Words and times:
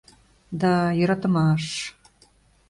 Да, 0.61 0.73
йӧратымаш!.. 0.99 1.65